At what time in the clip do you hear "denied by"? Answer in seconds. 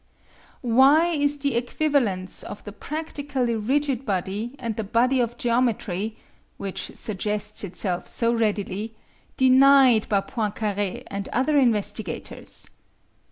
9.37-10.21